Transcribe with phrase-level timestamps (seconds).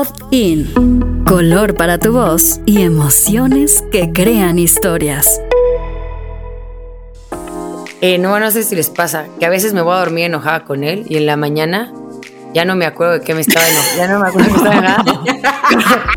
[0.00, 1.24] Pod In.
[1.26, 5.42] Color para tu voz y emociones que crean historias.
[8.00, 10.64] Eh, no, no sé si les pasa, que a veces me voy a dormir enojada
[10.64, 11.92] con él y en la mañana
[12.54, 13.96] ya no me acuerdo de qué me estaba enojada.
[13.98, 14.78] Ya no me acuerdo de qué estaba
[15.70, 16.14] enojada.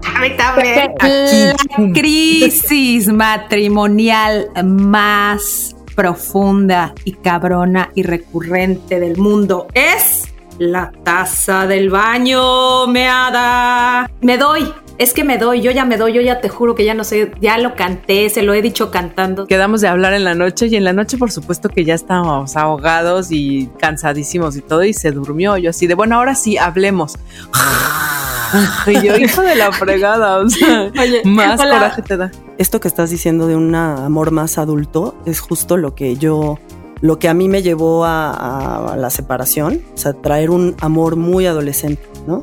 [1.78, 11.90] La crisis matrimonial más profunda y cabrona y recurrente del mundo es la taza del
[11.90, 14.10] baño meada.
[14.22, 14.74] Me doy.
[15.00, 17.04] Es que me doy, yo ya me doy, yo ya te juro que ya no
[17.04, 19.48] sé, ya lo canté, se lo he dicho cantando.
[19.48, 22.56] Quedamos de hablar en la noche y en la noche por supuesto que ya estábamos
[22.56, 25.58] ahogados y cansadísimos y todo y se durmió.
[25.58, 27.18] Yo así de, bueno, ahora sí, hablemos.
[28.86, 30.92] y yo, hijo de la fregada, o sea,
[31.26, 32.32] más coraje te da.
[32.60, 36.60] Esto que estás diciendo de un amor más adulto es justo lo que yo
[37.04, 41.46] lo que a mí me llevó a, la separación, o sea, traer un amor muy
[41.46, 42.40] adolescente, ¿no?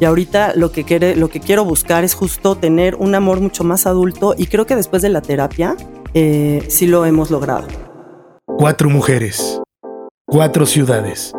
[0.00, 3.64] Y ahorita lo que, quiere, lo que quiero buscar es justo tener un amor mucho
[3.64, 5.76] más adulto y creo que después de la terapia
[6.12, 7.66] eh, sí lo hemos logrado.
[8.58, 9.62] Cuatro mujeres,
[10.26, 11.32] cuatro ciudades,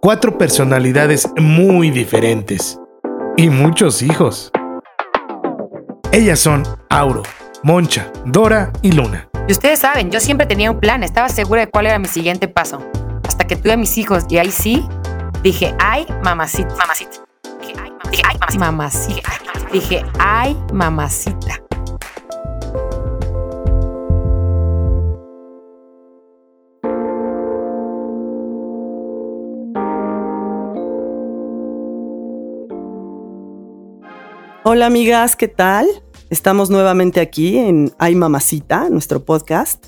[0.00, 2.78] cuatro personalidades muy diferentes
[3.36, 4.50] y muchos hijos.
[6.10, 7.22] Ellas son Auro,
[7.62, 9.27] Moncha, Dora y Luna.
[9.48, 12.48] Y ustedes saben, yo siempre tenía un plan, estaba segura de cuál era mi siguiente
[12.48, 12.82] paso.
[13.26, 14.86] Hasta que tuve a mis hijos y ahí sí
[15.42, 17.24] dije, ay, mamacita, mamacita.
[18.10, 19.32] Dije, ay, mamacita.
[19.72, 21.62] Dije, ay, mamacita.
[34.62, 35.86] Hola amigas, ¿qué tal?
[36.30, 39.86] Estamos nuevamente aquí en Ay Mamacita, nuestro podcast.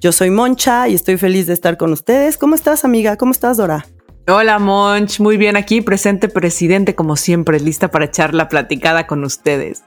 [0.00, 2.38] Yo soy Moncha y estoy feliz de estar con ustedes.
[2.38, 3.16] ¿Cómo estás, amiga?
[3.16, 3.86] ¿Cómo estás, Dora?
[4.26, 5.20] Hola, Monch.
[5.20, 9.84] Muy bien aquí, presente presidente como siempre, lista para echar la platicada con ustedes.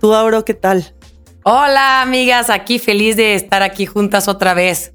[0.00, 0.94] ¿Tú, Auro, qué tal?
[1.42, 2.48] Hola, amigas.
[2.48, 4.92] Aquí feliz de estar aquí juntas otra vez.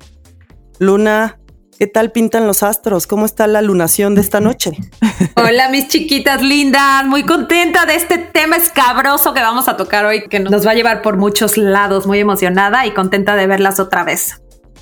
[0.80, 1.40] Luna,
[1.78, 3.06] ¿Qué tal pintan los astros?
[3.06, 4.72] ¿Cómo está la lunación de esta noche?
[5.36, 7.06] Hola, mis chiquitas lindas.
[7.06, 10.74] Muy contenta de este tema escabroso que vamos a tocar hoy, que nos va a
[10.74, 12.08] llevar por muchos lados.
[12.08, 14.42] Muy emocionada y contenta de verlas otra vez.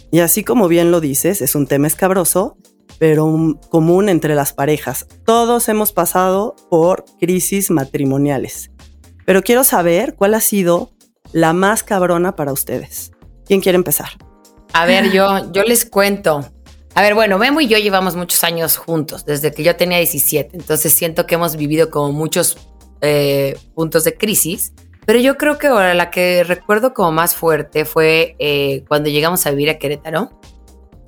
[0.09, 2.56] Y así como bien lo dices, es un tema escabroso,
[2.97, 5.06] pero común entre las parejas.
[5.25, 8.72] Todos hemos pasado por crisis matrimoniales.
[9.25, 10.91] Pero quiero saber cuál ha sido
[11.33, 13.12] la más cabrona para ustedes.
[13.45, 14.12] ¿Quién quiere empezar?
[14.72, 16.54] A ver, yo, yo les cuento.
[16.97, 20.56] A ver, bueno, Memo y yo llevamos muchos años juntos, desde que yo tenía 17,
[20.56, 22.57] entonces siento que hemos vivido como muchos
[23.01, 24.72] eh, puntos de crisis,
[25.06, 29.45] pero yo creo que ahora la que recuerdo como más fuerte fue eh, cuando llegamos
[29.45, 30.39] a vivir a Querétaro.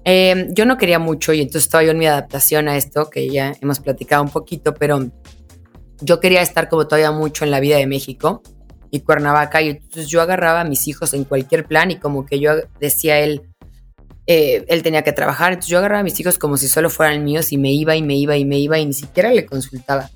[0.04, 3.54] Eh, yo no quería mucho y entonces estaba en mi adaptación a esto, que ya
[3.62, 5.10] hemos platicado un poquito, pero
[6.02, 8.42] yo quería estar como todavía mucho en la vida de México
[8.92, 12.42] y Cuernavaca, y entonces yo agarraba a mis hijos en cualquier plan y como que
[12.42, 13.44] yo decía él,
[14.30, 17.24] eh, él tenía que trabajar, entonces yo agarraba a mis hijos como si solo fueran
[17.24, 20.12] míos y me iba y me iba y me iba y ni siquiera le consultaba.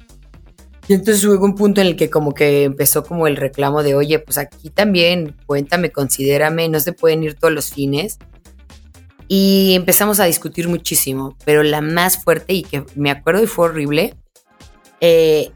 [0.90, 3.96] Y entonces hubo un punto en el que como que empezó como el reclamo de,
[3.96, 8.18] oye, pues aquí también, cuéntame, considérame, no se pueden ir todos los fines.
[9.30, 13.70] Y empezamos a discutir muchísimo, pero la más fuerte y que me acuerdo y fue
[13.70, 14.16] horrible,
[15.00, 15.52] eh,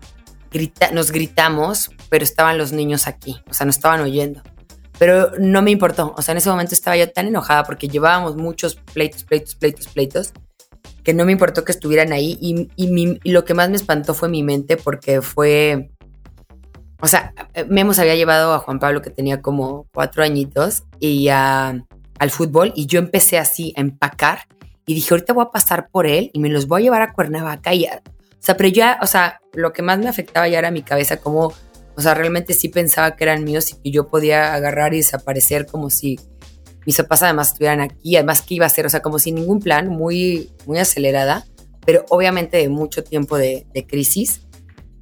[0.49, 4.41] grita, nos gritamos, pero estaban los niños aquí, o sea, no estaban oyendo
[4.97, 6.13] pero no me importó.
[6.17, 9.87] O sea, en ese momento estaba yo tan enojada porque llevábamos muchos pleitos, pleitos, pleitos,
[9.87, 10.33] pleitos,
[11.03, 12.37] que no me importó que estuvieran ahí.
[12.41, 15.91] Y, y, lo que más me espantó fue mi mente porque fue.
[17.01, 17.33] O sea,
[17.67, 21.85] Memos había llevado a Juan Pablo, que tenía como cuatro añitos, y al
[22.29, 24.39] fútbol, y yo empecé así a empacar.
[24.87, 27.11] Y dije, ahorita voy a pasar por él y me los voy a llevar a
[27.11, 27.71] Cuernavaca.
[27.71, 27.75] O
[28.39, 31.53] sea, pero ya, o sea, lo que más me afectaba ya era mi cabeza, como
[31.97, 35.65] o sea, realmente sí pensaba que eran míos y que yo podía agarrar y desaparecer
[35.65, 36.19] como si
[36.85, 39.59] mis papás además estuvieran aquí, además que iba a ser, o sea, como sin ningún
[39.59, 41.45] plan, muy, muy acelerada,
[41.85, 44.41] pero obviamente de mucho tiempo de, crisis.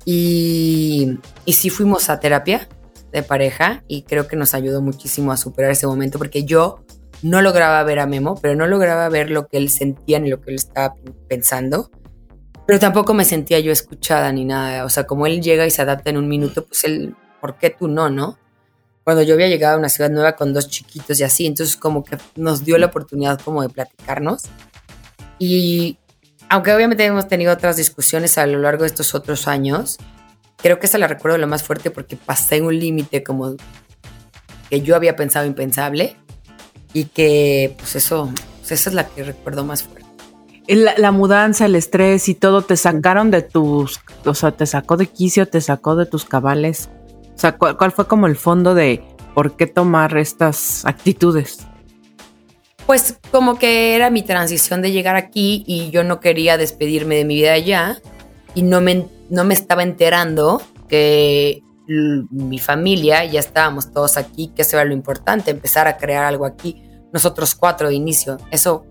[0.05, 2.67] Y, y sí fuimos a terapia
[3.11, 6.83] de pareja y creo que nos ayudó muchísimo a superar ese momento porque yo
[7.21, 10.41] no lograba ver a Memo, pero no lograba ver lo que él sentía ni lo
[10.41, 10.95] que él estaba
[11.29, 11.89] pensando.
[12.65, 14.85] Pero tampoco me sentía yo escuchada ni nada.
[14.85, 17.69] O sea, como él llega y se adapta en un minuto, pues él, ¿por qué
[17.69, 18.37] tú no, no?
[19.03, 22.05] Cuando yo había llegado a una ciudad nueva con dos chiquitos y así, entonces como
[22.05, 24.43] que nos dio la oportunidad como de platicarnos.
[25.39, 25.97] Y
[26.47, 29.97] aunque obviamente hemos tenido otras discusiones a lo largo de estos otros años,
[30.57, 33.57] creo que esa la recuerdo lo más fuerte porque pasé un límite como
[34.69, 36.15] que yo había pensado impensable
[36.93, 38.31] y que pues eso,
[38.63, 40.02] esa es la que recuerdo más fuerte.
[40.67, 44.97] La, la, mudanza, el estrés y todo te sacaron de tus, o sea, te sacó
[44.97, 46.89] de quicio, te sacó de tus cabales.
[47.35, 51.59] O sea, ¿cuál, cuál fue como el fondo de por qué tomar estas actitudes?
[52.85, 57.25] Pues como que era mi transición de llegar aquí y yo no quería despedirme de
[57.25, 57.97] mi vida allá
[58.55, 64.61] y no me, no me estaba enterando que mi familia, ya estábamos todos aquí, que
[64.61, 66.81] eso era lo importante, empezar a crear algo aquí,
[67.11, 68.37] nosotros cuatro de inicio.
[68.51, 68.85] Eso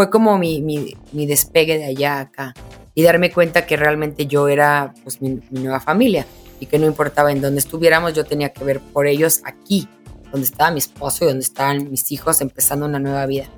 [0.00, 2.54] fue como mi, mi, mi despegue de allá acá
[2.94, 6.24] y darme cuenta que realmente yo era pues mi, mi nueva familia
[6.58, 9.86] y que no importaba en dónde estuviéramos, yo tenía que ver por ellos aquí,
[10.32, 13.50] donde estaba mi esposo y donde estaban mis hijos empezando una nueva vida.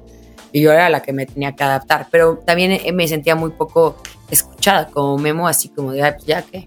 [0.51, 3.53] Y yo era la que me tenía que adaptar, pero también eh, me sentía muy
[3.53, 6.67] poco escuchada, como Memo, así como de, pues ya que,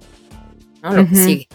[0.82, 0.94] ¿no?
[0.94, 1.50] Lo que sigue.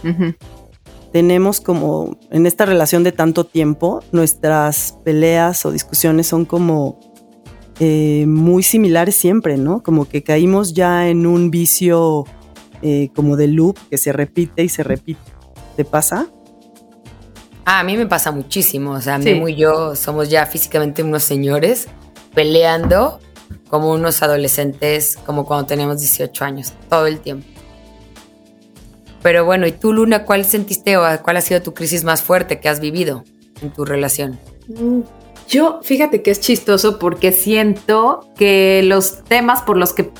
[1.11, 7.10] Tenemos como, en esta relación de tanto tiempo, nuestras peleas o discusiones son como
[7.81, 9.83] eh, muy similares siempre, ¿no?
[9.83, 12.27] Como que caímos ya en un vicio
[12.83, 15.21] eh, como de loop que se repite y se repite.
[15.77, 16.29] ¿Te pasa?
[17.65, 18.93] Ah, a mí me pasa muchísimo.
[18.93, 21.89] O sea, Memo y yo somos ya físicamente unos señores
[22.35, 23.19] peleando
[23.69, 27.47] como unos adolescentes, como cuando teníamos 18 años, todo el tiempo.
[29.23, 32.61] Pero bueno, ¿y tú, Luna, cuál sentiste o cuál ha sido tu crisis más fuerte
[32.61, 33.25] que has vivido
[33.63, 34.39] en tu relación?
[34.69, 35.01] Mm,
[35.51, 40.11] yo, fíjate que es chistoso porque siento que los temas por los que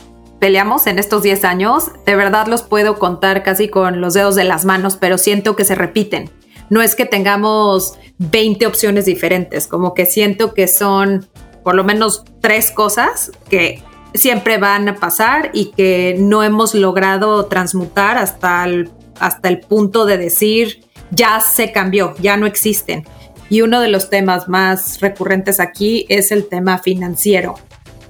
[0.41, 4.43] peleamos en estos 10 años, de verdad los puedo contar casi con los dedos de
[4.43, 6.31] las manos, pero siento que se repiten.
[6.69, 11.29] No es que tengamos 20 opciones diferentes, como que siento que son
[11.63, 13.85] por lo menos tres cosas que
[14.15, 18.91] siempre van a pasar y que no hemos logrado transmutar hasta el,
[19.21, 23.05] hasta el punto de decir, ya se cambió, ya no existen.
[23.51, 27.57] Y uno de los temas más recurrentes aquí es el tema financiero,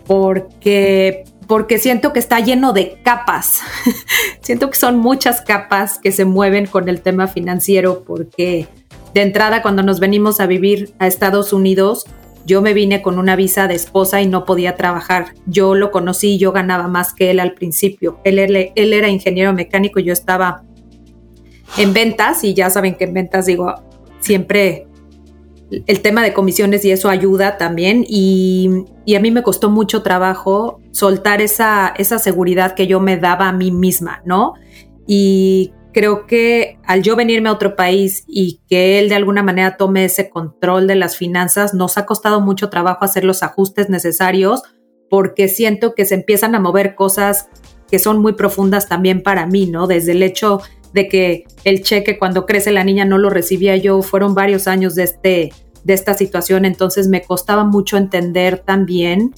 [0.07, 3.63] porque, porque siento que está lleno de capas.
[4.43, 8.69] siento que son muchas capas que se mueven con el tema financiero, porque
[9.15, 12.05] de entrada cuando nos venimos a vivir a Estados Unidos,
[12.45, 15.35] yo me vine con una visa de esposa y no podía trabajar.
[15.47, 18.21] Yo lo conocí y yo ganaba más que él al principio.
[18.25, 20.63] Él, él, era ingeniero mecánico y yo estaba
[21.79, 23.75] en ventas y ya saben que en ventas digo,
[24.21, 24.87] siempre
[25.71, 30.03] el tema de comisiones y eso ayuda también y, y, a mí me costó mucho
[30.03, 34.55] trabajo soltar esa, esa seguridad que yo me daba a mí misma, ¿no?
[35.07, 39.77] Y creo que al yo venirme a otro país y que él de alguna manera
[39.77, 44.63] tome ese control de las finanzas, nos ha costado mucho trabajo hacer los ajustes necesarios
[45.09, 47.49] porque siento que se empiezan a mover cosas
[47.91, 49.89] que son muy profundas también para mí, ¿no?
[49.89, 50.61] Desde el hecho
[50.93, 54.95] de que el cheque cuando crece la niña no lo recibía yo, fueron varios años
[54.95, 55.53] de, este,
[55.85, 59.35] de esta situación, entonces me costaba mucho entender también,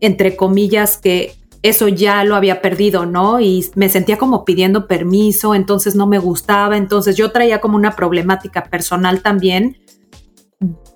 [0.00, 3.40] entre comillas, que eso ya lo había perdido, ¿no?
[3.40, 7.96] Y me sentía como pidiendo permiso, entonces no me gustaba, entonces yo traía como una
[7.96, 9.78] problemática personal también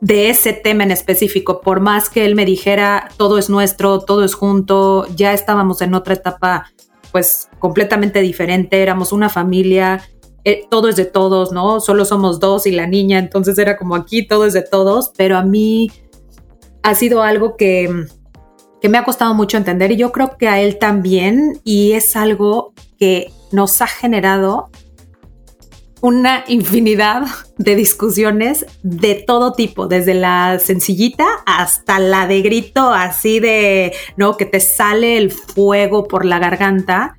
[0.01, 4.25] de ese tema en específico, por más que él me dijera todo es nuestro, todo
[4.25, 6.71] es junto, ya estábamos en otra etapa
[7.13, 10.03] pues completamente diferente, éramos una familia,
[10.45, 11.81] eh, todo es de todos, ¿no?
[11.81, 15.37] Solo somos dos y la niña, entonces era como aquí todo es de todos, pero
[15.37, 15.91] a mí
[16.83, 18.07] ha sido algo que
[18.81, 22.17] que me ha costado mucho entender y yo creo que a él también y es
[22.17, 24.71] algo que nos ha generado
[26.03, 27.25] una infinidad
[27.59, 34.37] de discusiones de todo tipo, desde la sencillita hasta la de grito así de, ¿no?
[34.37, 37.19] Que te sale el fuego por la garganta.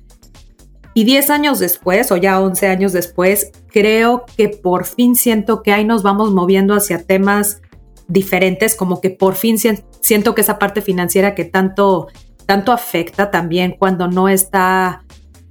[0.94, 5.72] Y 10 años después, o ya 11 años después, creo que por fin siento que
[5.72, 7.62] ahí nos vamos moviendo hacia temas
[8.08, 12.08] diferentes, como que por fin siento que esa parte financiera que tanto,
[12.44, 15.04] tanto afecta también cuando no está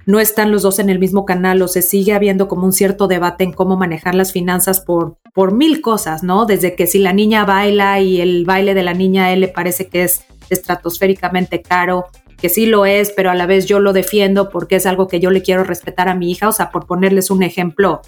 [0.06, 3.06] no están los dos en el mismo canal o se sigue habiendo como un cierto
[3.06, 6.46] debate en cómo manejar las finanzas por, por mil cosas, ¿no?
[6.46, 9.48] Desde que si la niña baila y el baile de la niña a él le
[9.48, 12.06] parece que es estratosféricamente caro,
[12.42, 15.20] que sí lo es, pero a la vez yo lo defiendo porque es algo que
[15.20, 18.02] yo le quiero respetar a mi hija, o sea, por ponerles un ejemplo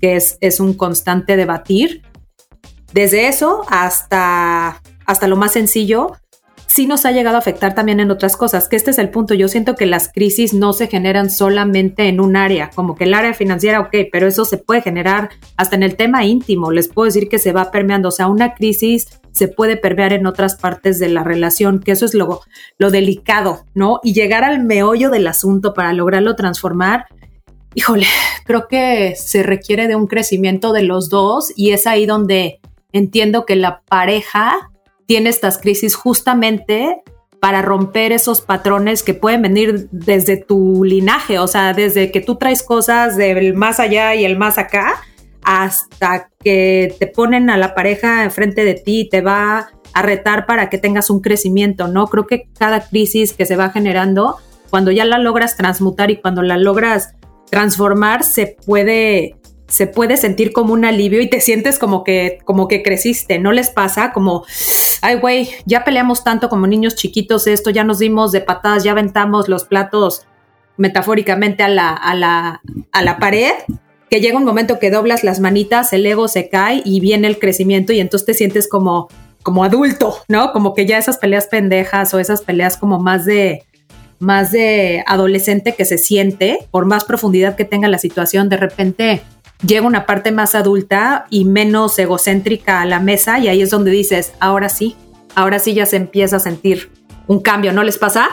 [0.00, 2.02] que es, es un constante debatir.
[2.92, 6.12] Desde eso hasta, hasta lo más sencillo,
[6.72, 9.34] sí nos ha llegado a afectar también en otras cosas, que este es el punto.
[9.34, 13.12] Yo siento que las crisis no se generan solamente en un área, como que el
[13.12, 16.72] área financiera, ok, pero eso se puede generar hasta en el tema íntimo.
[16.72, 20.26] Les puedo decir que se va permeando, o sea, una crisis se puede permear en
[20.26, 22.40] otras partes de la relación, que eso es lo,
[22.78, 24.00] lo delicado, ¿no?
[24.02, 27.04] Y llegar al meollo del asunto para lograrlo transformar,
[27.74, 28.06] híjole,
[28.46, 32.60] creo que se requiere de un crecimiento de los dos y es ahí donde
[32.92, 34.71] entiendo que la pareja
[35.12, 37.02] tiene estas crisis justamente
[37.38, 42.36] para romper esos patrones que pueden venir desde tu linaje, o sea, desde que tú
[42.36, 45.02] traes cosas del más allá y el más acá,
[45.42, 50.46] hasta que te ponen a la pareja enfrente de ti y te va a retar
[50.46, 52.06] para que tengas un crecimiento, ¿no?
[52.06, 54.38] Creo que cada crisis que se va generando,
[54.70, 57.16] cuando ya la logras transmutar y cuando la logras
[57.50, 59.36] transformar, se puede
[59.72, 63.38] se puede sentir como un alivio y te sientes como que, como que creciste.
[63.38, 64.12] ¿No les pasa?
[64.12, 64.44] Como,
[65.02, 68.92] ay, güey, ya peleamos tanto como niños chiquitos esto, ya nos dimos de patadas, ya
[68.92, 70.26] aventamos los platos
[70.76, 73.52] metafóricamente a la, a la, a la pared,
[74.08, 77.38] que llega un momento que doblas las manitas, el ego se cae y viene el
[77.38, 79.08] crecimiento y entonces te sientes como,
[79.42, 80.52] como adulto, ¿no?
[80.52, 83.64] Como que ya esas peleas pendejas o esas peleas como más de,
[84.18, 89.22] más de adolescente que se siente, por más profundidad que tenga la situación, de repente
[89.66, 93.90] llega una parte más adulta y menos egocéntrica a la mesa y ahí es donde
[93.90, 94.96] dices, ahora sí,
[95.34, 96.90] ahora sí ya se empieza a sentir
[97.26, 98.28] un cambio, ¿no les pasa?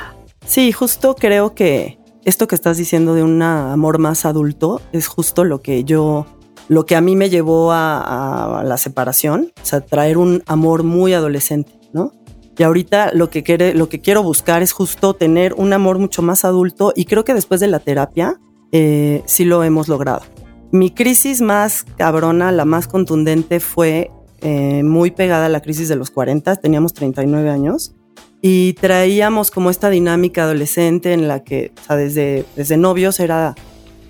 [0.45, 5.43] Sí, justo creo que esto que estás diciendo de un amor más adulto es justo
[5.43, 6.25] lo que yo,
[6.67, 11.13] lo que a mí me llevó a, la separación, o sea, traer un amor muy
[11.13, 12.13] adolescente, ¿no?
[12.57, 16.21] Y ahorita lo que, quiere, lo que quiero buscar es justo tener un amor mucho
[16.21, 18.37] más adulto y creo que después de la terapia
[18.73, 20.23] eh, sí lo hemos logrado.
[20.71, 24.11] Mi crisis más cabrona, la más contundente, fue
[24.41, 27.95] eh, muy pegada a la crisis de los 40, teníamos 39 años
[28.41, 33.55] y traíamos como esta dinámica adolescente en la que, o sea, desde, desde novios era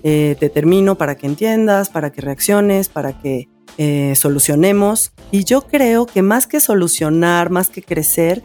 [0.02, 3.48] eh, te termino para que entiendas, para que reacciones, para que
[3.78, 5.12] eh, solucionemos.
[5.30, 8.42] Y yo creo que más que solucionar, más que crecer,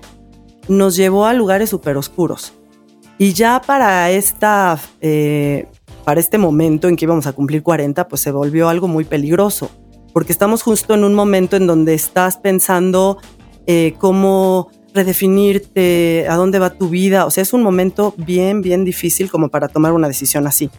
[0.68, 2.54] nos llevó a lugares súper oscuros.
[3.18, 4.80] Y ya para esta
[6.06, 9.70] para este momento en que íbamos a cumplir 40, pues se volvió algo muy peligroso,
[10.14, 13.18] porque estamos justo en un momento en donde estás pensando
[13.66, 18.86] eh, cómo redefinirte, a dónde va tu vida, o sea, es un momento bien, bien
[18.86, 20.70] difícil como para tomar una decisión así.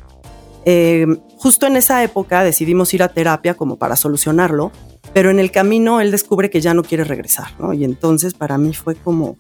[0.65, 1.07] Eh,
[1.37, 4.73] justo en esa época decidimos ir a terapia como para solucionarlo,
[5.13, 7.73] pero en el camino él descubre que ya no quiere regresar, ¿no?
[7.73, 9.37] Y entonces para mí fue como,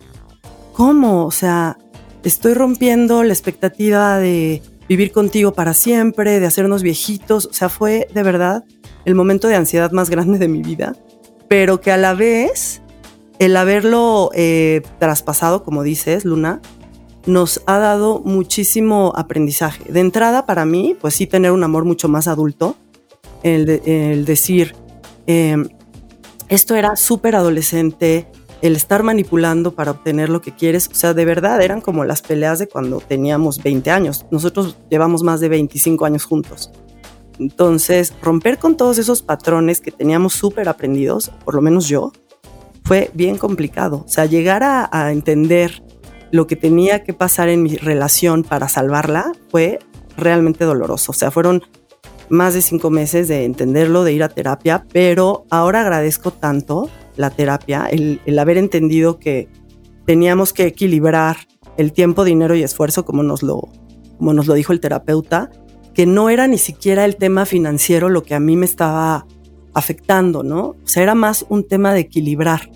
[0.73, 1.25] ¿cómo?
[1.25, 1.78] O sea,
[2.23, 7.47] estoy rompiendo la expectativa de vivir contigo para siempre, de hacernos viejitos.
[7.47, 8.64] O sea, fue de verdad
[9.05, 10.97] el momento de ansiedad más grande de mi vida,
[11.49, 12.83] pero que a la vez
[13.38, 16.61] el haberlo eh, traspasado, como dices, Luna,
[17.26, 19.93] nos ha dado muchísimo aprendizaje.
[19.93, 22.76] De entrada, para mí, pues sí, tener un amor mucho más adulto,
[23.43, 24.75] el, decir,
[25.26, 25.69] em,
[26.49, 28.26] esto era súper adolescente,
[28.62, 32.22] el estar manipulando para obtener lo que quieres, o sea, de verdad eran como las
[32.22, 34.26] peleas de cuando teníamos 20 años.
[34.30, 36.70] Nosotros llevamos más de 25 años juntos.
[37.38, 42.12] Entonces, romper con todos esos patrones que teníamos súper aprendidos, por lo menos yo,
[42.84, 44.04] fue bien complicado.
[44.06, 45.82] O sea, llegar a, entender
[46.30, 49.80] lo que tenía que pasar en mi relación para salvarla fue
[50.16, 51.12] realmente doloroso.
[51.12, 51.62] O sea, fueron
[52.28, 57.30] más de cinco meses de entenderlo, de ir a terapia, pero ahora agradezco tanto la
[57.30, 59.49] terapia, el, haber entendido que
[60.06, 61.37] teníamos que equilibrar
[61.76, 63.68] el tiempo, dinero y esfuerzo, como nos, lo,
[64.18, 65.50] como nos lo dijo el terapeuta,
[65.94, 69.26] que no era ni siquiera el tema financiero lo que a mí me estaba
[69.75, 70.68] afectando, ¿no?
[70.68, 72.70] O sea, era más un tema de equilibrar,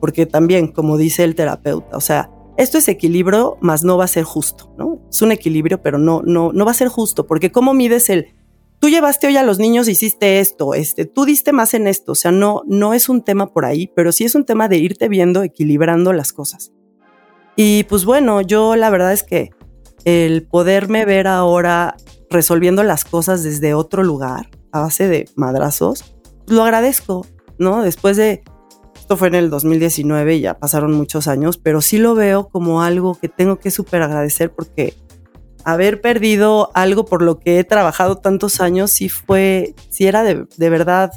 [0.00, 4.08] porque también, como dice el terapeuta, o sea, esto es equilibrio, más no va a
[4.08, 5.00] ser justo, ¿no?
[5.10, 8.34] Es un equilibrio, pero no, no, no va a ser justo, porque ¿cómo mides el
[8.78, 12.14] tú llevaste hoy a los niños, hiciste esto, este, tú diste más en esto, o
[12.14, 15.08] sea, no, no es un tema por ahí, pero sí es un tema de irte
[15.08, 16.72] viendo, equilibrando las cosas.
[17.56, 19.50] Y pues bueno, yo la verdad es que
[20.04, 21.96] el poderme ver ahora
[22.30, 26.04] resolviendo las cosas desde otro lugar, a base de madrazos,
[26.46, 27.26] lo agradezco,
[27.58, 27.82] ¿no?
[27.82, 28.42] Después de,
[28.98, 32.82] esto fue en el 2019 y ya pasaron muchos años, pero sí lo veo como
[32.82, 34.94] algo que tengo que súper agradecer porque
[35.66, 40.70] haber perdido algo por lo que he trabajado tantos años sí fue, sí era de,
[40.70, 41.10] verdad,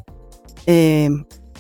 [0.66, 1.08] eh,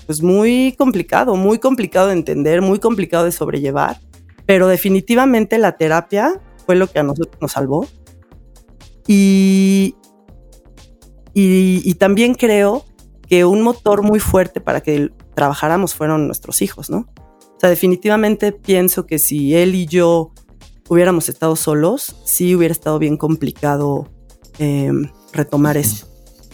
[0.08, 4.00] pues muy complicado, muy complicado de entender, muy complicado de sobrellevar,
[4.48, 7.86] pero definitivamente la terapia fue lo que a nosotros nos salvó.
[9.05, 9.96] Y,
[11.36, 12.86] y, y también creo
[13.27, 17.08] que un motor muy fuerte para que trabajáramos fueron nuestros hijos, ¿no?
[17.38, 20.34] O sea, definitivamente pienso que si él y yo
[20.89, 24.10] hubiéramos estado solos, sí hubiera estado bien complicado
[24.58, 26.08] em, retomar eso.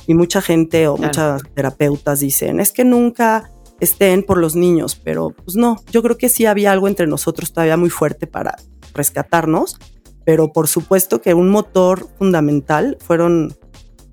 [0.08, 3.50] Y mucha gente o muchas terapeutas dicen, es que nunca
[3.80, 7.51] estén por los niños, pero pues no, yo creo que sí había algo entre nosotros
[7.54, 8.58] todavía muy fuerte para
[8.94, 9.80] rescatarnos,
[10.25, 13.56] pero por supuesto que un motor fundamental fueron,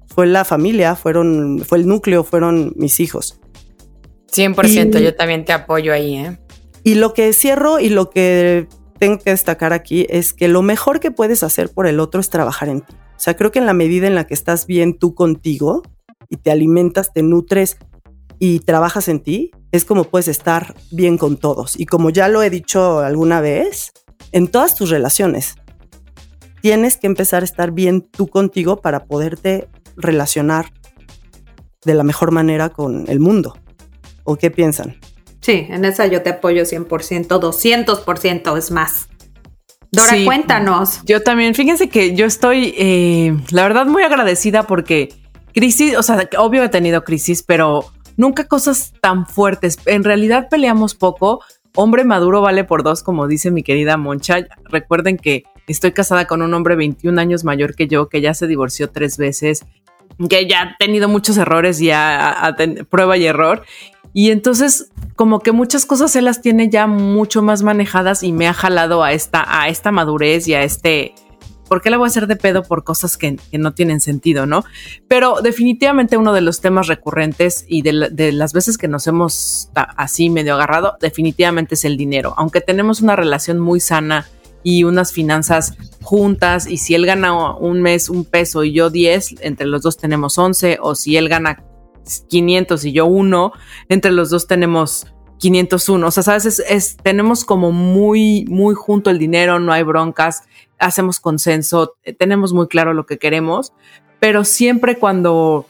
[0.07, 3.41] fue la familia, fueron, fue el núcleo, fueron mis hijos.
[4.33, 6.39] 100%, yo también te apoyo ahí, ¿eh?
[6.85, 8.67] Y lo que cierro y lo que
[9.03, 12.31] tengo que destacar aquí es que lo mejor que puedes hacer por el otro es
[12.31, 12.95] trabajar en ti.
[12.95, 15.83] O sea, creo que en la medida en la que estás bien tú contigo
[16.29, 17.79] y te alimentas, te nutres
[18.39, 21.75] y trabajas en ti, es como puedes estar bien con todos.
[21.81, 23.91] Y como ya lo he dicho alguna vez,
[24.31, 25.57] en todas tus relaciones,
[26.61, 30.73] tienes que empezar a estar bien tú contigo para poderte relacionar
[31.85, 33.59] de la mejor manera con el mundo.
[34.23, 34.95] ¿O qué piensan?
[35.43, 39.09] Sí, en esa yo te apoyo 100%, 200% es más.
[39.91, 41.01] Dora, cuéntanos.
[41.05, 45.11] Yo también, fíjense que yo estoy, eh, la verdad, muy agradecida porque
[45.53, 47.85] crisis, o sea, obvio he tenido crisis, pero
[48.17, 49.79] nunca cosas tan fuertes.
[49.87, 51.43] En realidad peleamos poco.
[51.75, 54.47] Hombre maduro vale por dos, como dice mi querida Moncha.
[54.65, 58.47] Recuerden que estoy casada con un hombre 21 años mayor que yo, que ya se
[58.47, 59.65] divorció tres veces,
[60.29, 62.55] que ya ha tenido muchos errores, ya
[62.89, 63.65] prueba y error.
[64.13, 68.49] Y entonces como que muchas cosas él las tiene ya mucho más manejadas y me
[68.49, 71.15] ha jalado a esta, a esta madurez y a este,
[71.69, 74.65] ¿por qué le voy a hacer de pedo por cosas que, no tienen sentido, no?
[75.09, 79.71] Pero definitivamente uno de los temas recurrentes y de, de, las veces que nos hemos
[79.75, 82.35] así medio agarrado, definitivamente es el dinero.
[82.37, 84.27] Aunque tenemos una relación muy sana
[84.65, 89.37] y unas finanzas juntas y si él gana un mes un peso y yo 10,
[89.41, 91.63] entre los dos tenemos 11 o si él gana
[92.29, 93.53] 500 y yo uno,
[93.89, 95.07] entre los dos tenemos
[95.39, 96.07] 501.
[96.07, 100.45] O sea, sabes, es, tenemos como muy, muy junto el dinero, no hay broncas,
[100.79, 103.73] hacemos consenso, eh, tenemos muy claro lo que queremos,
[104.21, 105.67] pero siempre cuando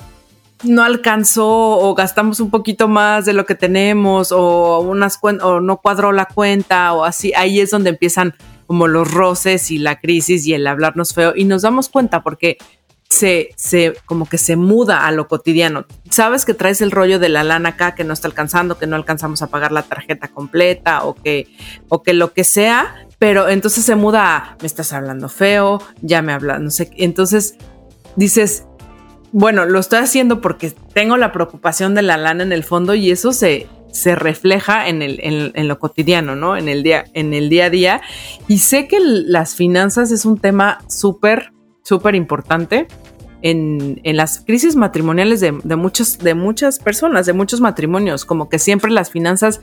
[0.65, 5.79] no alcanzó o gastamos un poquito más de lo que tenemos o unas o no
[5.79, 8.35] cuadró la cuenta o así, ahí es donde empiezan
[8.67, 12.59] como los roces y la crisis y el hablarnos feo y nos damos cuenta porque
[13.13, 15.85] se, se, como que se muda a lo cotidiano.
[16.11, 18.97] Sabes que traes el rollo de la lana acá que no está alcanzando, que no
[18.97, 21.49] alcanzamos a pagar la tarjeta completa o que,
[21.89, 26.23] o que lo que sea, pero entonces se muda a, me estás hablando feo, ya
[26.23, 27.57] me hablas, no sé, entonces
[28.17, 28.65] dices,
[29.31, 33.11] bueno, lo estoy haciendo porque tengo la preocupación de la lana en el fondo y
[33.11, 36.57] eso se, se refleja en, el, en, lo cotidiano, ¿no?
[36.57, 38.01] En el, día, en el día a día.
[38.49, 42.87] Y sé que las finanzas es un tema súper súper importante
[43.43, 48.91] en, las crisis matrimoniales de, muchos, de muchas personas, de muchos matrimonios, como que siempre
[48.91, 49.61] las finanzas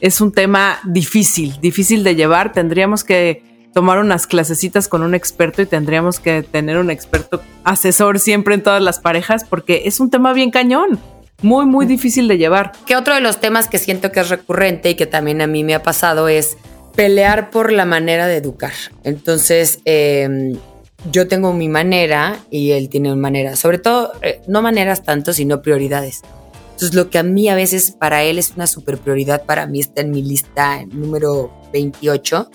[0.00, 2.52] es un tema difícil, difícil de llevar.
[2.52, 3.42] Tendríamos que
[3.72, 8.62] tomar unas clasecitas con un experto y tendríamos que tener un experto asesor siempre en
[8.62, 11.00] todas las parejas porque es un tema bien cañón.
[11.42, 12.72] Muy, muy difícil de llevar.
[12.86, 15.64] Que otro de los temas que siento que es recurrente y que también a mí
[15.64, 16.56] me ha pasado es
[16.94, 18.72] pelear por la manera de educar.
[19.04, 20.56] Entonces, eh,
[21.10, 23.56] yo tengo mi manera y él tiene una manera.
[23.56, 26.22] Sobre todo, eh, no maneras tanto, sino prioridades.
[26.72, 29.80] Entonces, lo que a mí a veces para él es una super prioridad, para mí
[29.80, 32.50] está en mi lista número 28.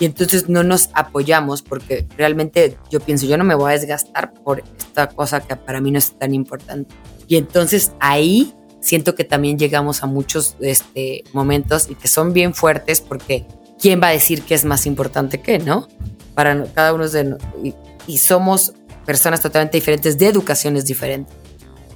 [0.00, 4.32] Y entonces no nos apoyamos porque realmente yo pienso, yo no me voy a desgastar
[4.32, 6.92] por esta cosa que para mí no es tan importante.
[7.28, 12.52] Y entonces ahí siento que también llegamos a muchos este, momentos y que son bien
[12.54, 13.46] fuertes porque
[13.80, 15.88] ¿quién va a decir qué es más importante que, no?
[16.34, 17.74] Para cada uno de y,
[18.06, 18.72] y somos
[19.04, 21.34] personas totalmente diferentes de educaciones diferentes.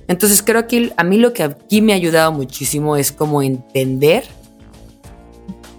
[0.08, 4.24] Entonces creo que a mí lo que aquí me ha ayudado muchísimo es como entender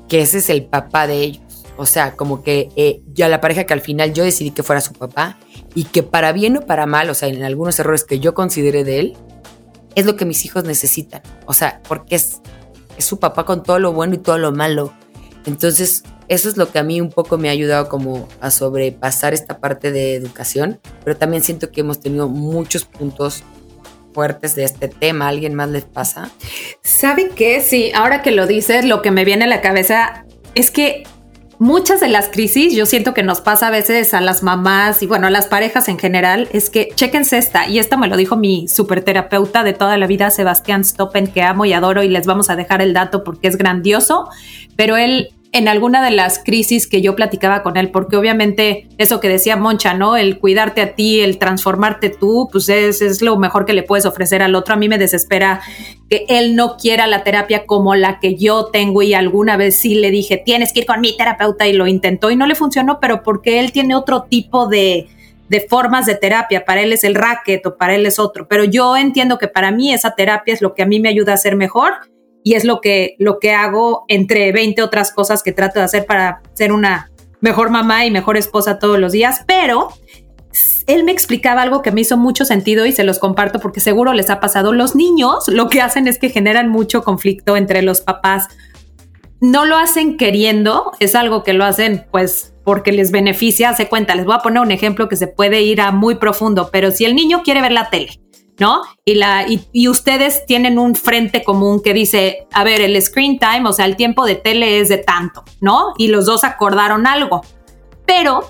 [0.08, 1.42] que ese es el papá de ellos.
[1.78, 4.82] O sea, como que eh, ya la pareja que al final yo decidí que fuera
[4.82, 5.38] su papá
[5.76, 8.84] y que para bien o para mal, o sea, en algunos errores que yo consideré
[8.84, 9.18] de él,
[9.96, 11.22] es lo que mis hijos necesitan.
[11.46, 12.42] O sea, porque es,
[12.98, 14.92] es su papá con todo lo bueno y todo lo malo.
[15.46, 19.34] Entonces, eso es lo que a mí un poco me ha ayudado como a sobrepasar
[19.34, 23.44] esta parte de educación, pero también siento que hemos tenido muchos puntos
[24.14, 25.28] fuertes de este tema.
[25.28, 26.32] alguien más les pasa?
[26.82, 27.62] ¿Sabe qué?
[27.62, 31.04] Sí, ahora que lo dices, lo que me viene a la cabeza es que
[31.60, 35.08] muchas de las crisis, yo siento que nos pasa a veces a las mamás y
[35.08, 38.36] bueno, a las parejas en general, es que chequense esta, y esta me lo dijo
[38.36, 42.50] mi superterapeuta de toda la vida, Sebastián Stoppen, que amo y adoro, y les vamos
[42.50, 44.30] a dejar el dato porque es grandioso,
[44.76, 49.20] pero él en alguna de las crisis que yo platicaba con él, porque obviamente eso
[49.20, 50.16] que decía Moncha, ¿no?
[50.16, 54.06] El cuidarte a ti, el transformarte tú, pues es, es, lo mejor que le puedes
[54.06, 54.76] ofrecer al otro.
[54.76, 55.62] A mí me desespera
[56.10, 59.96] que él no quiera la terapia como la que yo tengo y alguna vez sí
[59.96, 63.00] le dije, tienes que ir con mi terapeuta y lo intentó y no le funcionó,
[63.00, 65.08] pero porque él tiene otro tipo de,
[65.50, 66.66] de formas de terapia.
[66.66, 69.72] Para él es el racket o para él es otro, pero yo entiendo que para
[69.72, 71.94] mí esa terapia es lo que a mí me ayuda a ser mejor
[72.48, 76.06] y es lo que, lo que hago entre 20 otras cosas que trato de hacer
[76.06, 79.90] para ser una mejor mamá y mejor esposa todos los días, pero
[80.86, 84.14] él me explicaba algo que me hizo mucho sentido y se los comparto porque seguro
[84.14, 84.72] les ha pasado.
[84.72, 88.48] Los niños lo que hacen es que generan mucho conflicto entre los papás
[89.42, 94.16] no lo hacen queriendo, es algo que lo hacen pues porque les beneficia, se cuenta,
[94.16, 97.04] les voy a poner un ejemplo que se puede ir a muy profundo, pero si
[97.04, 98.22] el niño quiere ver la tele,
[98.60, 98.82] ¿no?
[99.06, 103.68] Y, la, y, ustedes tienen un frente común que dice, a ver, el screen time,
[103.68, 105.94] o sea, el tiempo de tele es de tanto, ¿no?
[105.98, 107.42] Y los dos acordaron algo.
[108.06, 108.50] Pero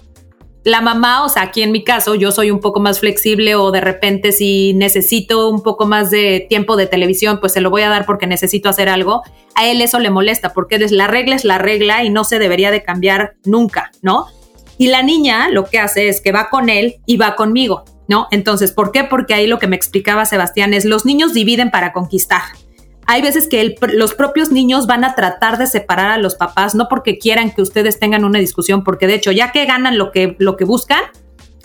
[0.64, 3.72] la mamá, o sea, aquí en mi caso, yo soy un poco más flexible o
[3.72, 7.84] de repente si necesito un poco más de tiempo de televisión, pues se lo voy
[7.84, 9.24] a dar porque necesito hacer algo.
[9.56, 12.70] A él eso le molesta porque la regla es la regla y no se debería
[12.70, 14.26] de cambiar nunca, ¿no?
[14.78, 17.86] Y la niña lo que hace es que va con él y va conmigo.
[18.08, 18.28] ¿No?
[18.32, 19.04] Entonces, ¿por qué?
[19.04, 22.42] Porque ahí lo que me explicaba Sebastián es los niños dividen para conquistar.
[23.06, 26.90] Hay veces que los propios niños van a tratar de separar a los papás, no
[26.90, 30.36] porque quieran que ustedes tengan una discusión, porque de hecho, ya que ganan lo que,
[30.40, 31.00] lo que buscan,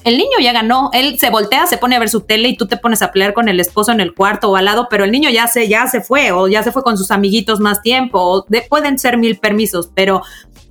[0.05, 2.67] el niño ya ganó, él se voltea, se pone a ver su tele y tú
[2.67, 5.11] te pones a pelear con el esposo en el cuarto o al lado, pero el
[5.11, 8.21] niño ya se, ya se fue o ya se fue con sus amiguitos más tiempo,
[8.21, 10.23] o pueden ser mil permisos, pero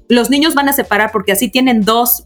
[0.08, 2.26] los niños van a separar porque así tienen dos,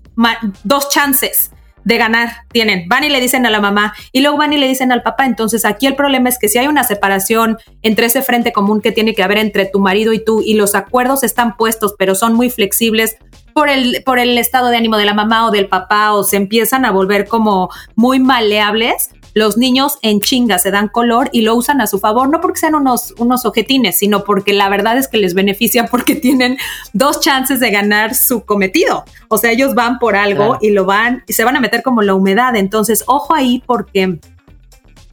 [0.64, 1.52] dos chances
[1.86, 2.90] de ganar tienen.
[2.90, 5.26] Van y le dicen a la mamá y luego van y le dicen al papá.
[5.26, 8.92] Entonces aquí el problema es que si hay una separación entre ese frente común que
[8.92, 12.34] tiene que haber entre tu marido y tú y los acuerdos están puestos pero son
[12.34, 13.18] muy flexibles
[13.56, 16.36] por el, por el estado de ánimo de la mamá o del papá o se
[16.36, 21.56] empiezan a volver como muy maleables, los niños en chinga se dan color y lo
[21.56, 25.10] usan a su favor, no porque sean unos, unos ojetines, sino porque la verdad es
[25.10, 26.58] que les beneficia porque tienen
[26.94, 29.04] dos chances de ganar su cometido.
[29.28, 32.02] O sea, ellos van por algo y lo van y se van a meter como
[32.02, 32.56] la humedad.
[32.56, 34.20] Entonces, ojo ahí porque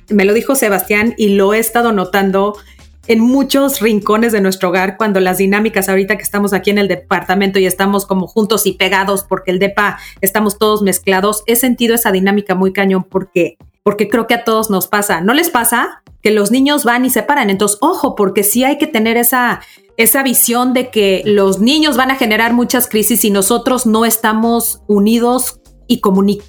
[0.08, 2.56] me lo dijo Sebastián y lo he estado notando
[3.08, 6.86] en muchos rincones de nuestro hogar cuando las dinámicas ahorita que estamos aquí en el
[6.86, 11.96] departamento y estamos como juntos y pegados porque el depa estamos todos mezclados, he sentido
[11.96, 15.20] esa dinámica muy cañón porque porque creo que a todos nos pasa.
[15.20, 17.50] ¿No les pasa que los niños van y se paran?
[17.50, 19.60] Entonces, ojo, porque sí hay que tener esa,
[19.96, 24.82] esa visión de que los niños van a generar muchas crisis y nosotros no estamos
[24.86, 26.00] unidos y,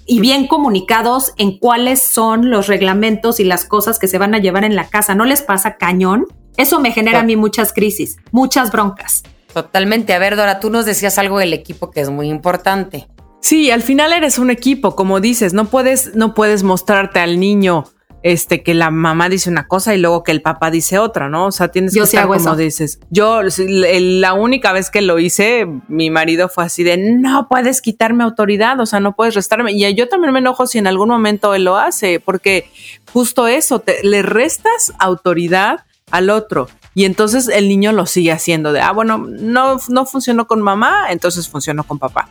[0.06, 4.40] y bien comunicados en cuáles son los reglamentos y las cosas que se van a
[4.40, 5.16] llevar en la casa.
[5.16, 6.28] ¿No les pasa cañón?
[6.56, 9.24] Eso me genera a mí muchas crisis, muchas broncas.
[9.54, 10.14] Totalmente.
[10.14, 13.08] A ver, Dora, tú nos decías algo del equipo que es muy importante.
[13.44, 17.84] Sí, al final eres un equipo, como dices, no puedes, no puedes mostrarte al niño
[18.22, 21.48] este que la mamá dice una cosa y luego que el papá dice otra, ¿no?
[21.48, 23.00] O sea, tienes yo que estar como dices.
[23.10, 28.24] Yo la única vez que lo hice, mi marido fue así de no puedes quitarme
[28.24, 29.74] autoridad, o sea, no puedes restarme.
[29.74, 32.72] Y yo también me enojo si en algún momento él lo hace, porque
[33.12, 36.70] justo eso, te, le restas autoridad al otro.
[36.96, 41.08] Y entonces el niño lo sigue haciendo de, ah, bueno, no, no funcionó con mamá,
[41.10, 42.30] entonces funcionó con papá.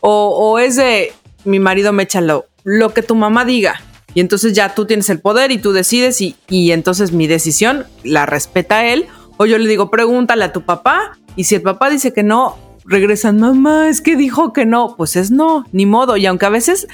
[0.00, 1.12] O, es de,
[1.44, 3.80] mi marido me echa lo, lo que tu mamá diga.
[4.14, 7.86] Y entonces ya tú tienes el poder y tú decides y, y entonces mi decisión
[8.04, 9.06] la respeta él.
[9.36, 11.18] O yo le digo, pregúntale a tu papá.
[11.34, 15.16] Y si el papá dice que no, regresan, mamá, es que dijo que no, pues
[15.16, 16.16] es no, ni modo.
[16.16, 16.86] Y aunque a veces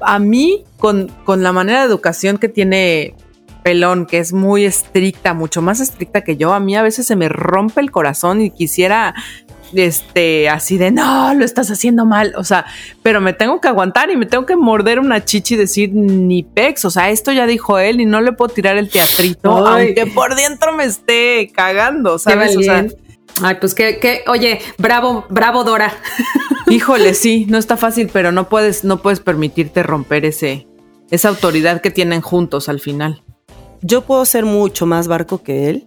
[0.00, 3.14] a mí, con, con la manera de educación que tiene
[3.64, 7.16] pelón, que es muy estricta, mucho más estricta que yo, a mí a veces se
[7.16, 9.14] me rompe el corazón y quisiera
[9.72, 12.66] este, así de, no, lo estás haciendo mal, o sea,
[13.02, 16.42] pero me tengo que aguantar y me tengo que morder una chichi y decir, ni
[16.42, 20.06] pex, o sea, esto ya dijo él y no le puedo tirar el teatrito, aunque
[20.06, 22.56] por dentro me esté cagando, ¿sabes?
[22.56, 22.86] O sea,
[23.42, 25.92] Ay, pues que, que, oye, bravo, bravo Dora.
[26.68, 30.68] Híjole, sí, no está fácil, pero no puedes, no puedes permitirte romper ese,
[31.10, 33.23] esa autoridad que tienen juntos al final
[33.84, 35.84] yo puedo ser mucho más barco que él,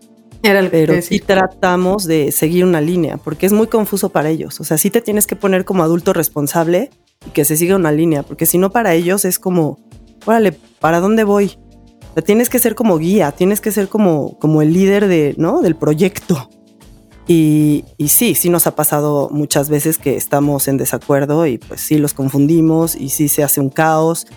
[0.69, 4.59] pero sí tratamos de seguir una línea, porque es muy confuso para ellos.
[4.61, 6.91] O sea, sí te tienes que poner como adulto responsable
[7.25, 9.79] y que se siga una línea, porque si no para ellos es como,
[10.25, 11.57] órale, ¿para dónde voy?
[12.11, 15.33] O sea, tienes que ser como guía, tienes que ser como, como el líder de,
[15.37, 15.61] ¿no?
[15.61, 16.51] del proyecto.
[17.27, 21.81] Y, y, sí, sí nos ha pasado muchas veces que estamos en desacuerdo y pues
[21.81, 24.27] sí los confundimos y sí se hace un caos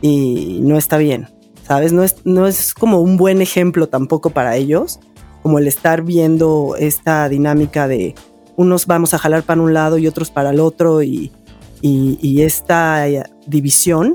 [0.00, 1.28] y no está bien.
[1.66, 1.92] ¿Sabes?
[1.92, 5.00] No es, no es como un buen ejemplo tampoco para ellos,
[5.42, 8.14] como el estar viendo esta dinámica de
[8.56, 11.32] unos vamos a jalar para un lado y otros para el otro y,
[11.80, 13.06] y, esta
[13.46, 14.14] división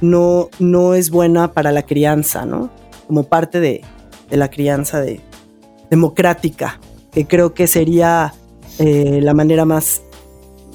[0.00, 2.70] no, no es buena para la crianza, ¿no?
[3.06, 3.82] Como parte de,
[4.30, 5.20] de la crianza de,
[5.90, 6.80] democrática,
[7.12, 8.34] que creo que sería
[8.78, 10.02] eh, la manera más,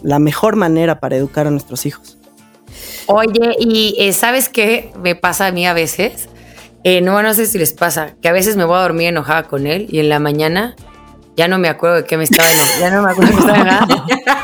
[0.02, 2.18] la mejor manera para educar a nuestros hijos.
[3.08, 6.30] Oye, y eh, ¿sabes qué me pasa a mí a veces?
[6.84, 9.44] Eh, no, no sé si les pasa, que a veces me voy a dormir enojada
[9.44, 10.76] con él y en la mañana
[11.36, 12.80] ya no me acuerdo de qué me estaba enojada.
[12.80, 13.86] Ya no me acuerdo de qué estaba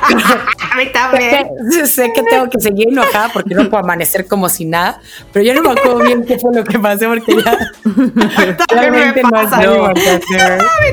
[0.10, 0.46] enojada.
[0.72, 1.48] a mí también.
[1.86, 5.54] Sé que tengo que seguir enojada porque no puedo amanecer como si nada, pero yo
[5.54, 7.58] no me acuerdo bien qué fue lo que pasó porque ya
[8.68, 9.62] también me pasa.
[9.62, 10.02] No, a mí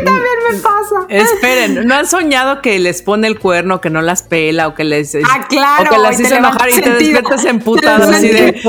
[0.04, 1.06] también me pasa?
[1.08, 4.84] Esperen, ¿no han soñado que les pone el cuerno, que no las pela o que
[4.84, 5.14] les.
[5.14, 5.90] Ah, claro.
[5.90, 7.50] O que las y te hizo enojar y te despiertas sentido.
[7.50, 8.60] emputada así de.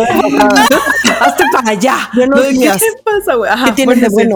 [1.19, 2.09] Hazte para allá.
[2.13, 2.81] Buenos ¿Qué días.
[3.03, 3.49] pasa, güey?
[3.51, 4.35] Ajá, ¿Qué tienes de bueno.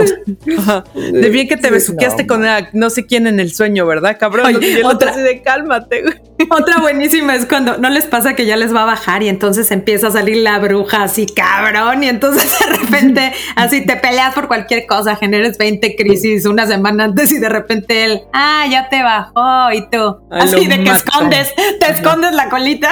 [0.58, 0.84] Ajá.
[0.96, 3.86] De bien que te Sí, besuqueaste no, con una- no sé quién en el sueño,
[3.86, 4.48] ¿verdad, cabrón?
[4.48, 6.16] Oye, y el otro otra- así de cálmate, güey.
[6.50, 9.70] Otra buenísima es cuando no les pasa que ya les va a bajar y entonces
[9.70, 14.48] empieza a salir la bruja así cabrón y entonces de repente así te peleas por
[14.48, 19.02] cualquier cosa, generes 20 crisis una semana antes y de repente él, ah, ya te
[19.02, 21.04] bajó y tú, Ay, así de que mato.
[21.06, 22.90] escondes, te escondes la colita.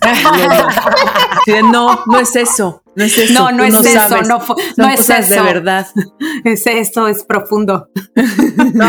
[0.00, 2.82] Así de, no, no es eso.
[2.94, 3.32] No es eso.
[3.34, 4.22] No, no es eso,
[4.76, 5.44] no es cosas de eso.
[5.44, 5.86] verdad.
[6.44, 7.88] Es esto, es profundo.
[8.74, 8.86] No,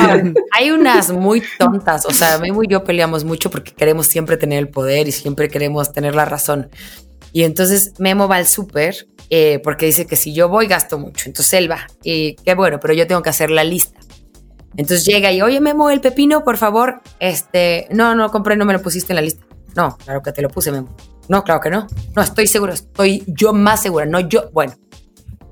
[0.52, 4.60] hay unas muy tontas, o sea, Memo y yo peleamos mucho porque queremos siempre tener
[4.60, 6.70] el poder y siempre queremos tener la razón.
[7.34, 11.28] Y entonces Memo va al súper eh, porque dice que si yo voy gasto mucho,
[11.28, 11.88] entonces él va.
[12.04, 14.00] Y qué bueno, pero yo tengo que hacer la lista.
[14.76, 18.74] Entonces llega y, oye Memo, el pepino, por favor, este, no, no compré, no me
[18.74, 19.46] lo pusiste en la lista.
[19.76, 20.96] No, claro que te lo puse, Memo.
[21.28, 21.88] No, claro que no.
[22.16, 24.50] No, estoy seguro, estoy yo más segura, no yo.
[24.52, 24.74] Bueno,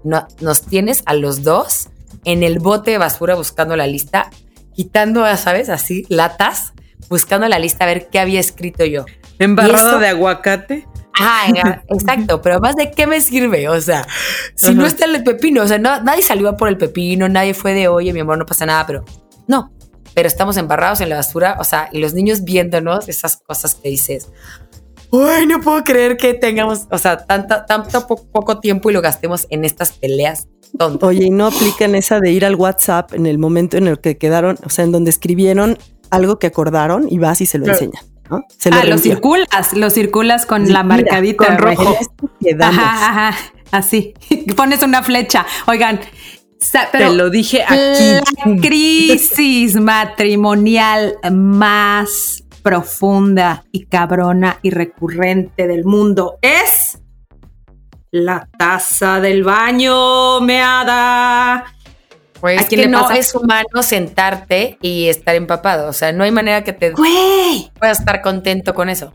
[0.04, 1.89] no, nos tienes a los dos
[2.23, 4.30] en el bote de basura buscando la lista,
[4.73, 5.69] quitando, ¿sabes?
[5.69, 6.73] Así, latas,
[7.10, 9.06] buscando la lista a ver qué había escrito yo.
[9.39, 9.99] Embarrado eso?
[9.99, 10.88] de aguacate.
[11.19, 14.06] Ajá, exacto, pero más de qué me sirve, o sea,
[14.56, 17.54] si no está el pepino, o sea, no, nadie salió a por el pepino, nadie
[17.54, 19.06] fue de, oye, mi amor, no pasa nada, pero
[19.47, 19.71] no,
[20.13, 23.89] pero estamos embarrados en la basura, o sea, y los niños viéndonos esas cosas que
[23.89, 24.30] dices,
[25.12, 29.01] uy, no puedo creer que tengamos, o sea, tanto, tanto po- poco tiempo y lo
[29.01, 30.47] gastemos en estas peleas
[30.78, 31.08] tontas.
[31.08, 34.17] Oye, y no aplican esa de ir al WhatsApp en el momento en el que
[34.17, 35.78] quedaron, o sea, en donde escribieron
[36.10, 37.80] algo que acordaron y vas y se lo Claro.
[37.80, 38.43] enseñan, ¿no?
[38.57, 41.97] Se lo Ah, lo circulas, lo circulas con Sí, la mira, marcadita con rojo.
[42.61, 43.38] Ajá, ajá,
[43.71, 44.13] así.
[44.55, 45.45] Pones una flecha.
[45.67, 45.99] Oigan,
[46.91, 47.75] pero Te lo dije aquí.
[47.75, 56.99] la crisis matrimonial más profunda y cabrona y recurrente del mundo es
[58.11, 61.65] la taza del baño meada.
[62.53, 63.17] Pues ¿A quién que le no pasa?
[63.17, 67.99] es humano sentarte y estar empapado, o sea, no hay manera que te Güey, puedas
[67.99, 69.13] estar contento con eso.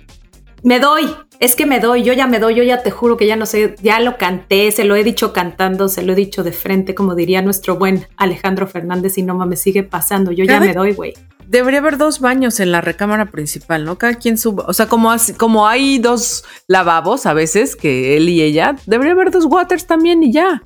[0.62, 3.26] me doy, es que me doy, yo ya me doy, yo ya te juro que
[3.26, 6.42] ya no sé, ya lo canté, se lo he dicho cantando, se lo he dicho
[6.42, 10.60] de frente, como diría nuestro buen Alejandro Fernández, y no mames, sigue pasando, yo ya
[10.60, 11.14] me doy, güey.
[11.46, 13.98] Debería haber dos baños en la recámara principal, ¿no?
[13.98, 14.64] Cada quien suba.
[14.68, 19.14] O sea, como, así- como hay dos lavabos a veces, que él y ella, debería
[19.14, 20.62] haber dos waters también y ya.